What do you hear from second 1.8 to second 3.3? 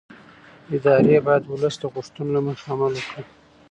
غوښتنو له مخې عمل وکړي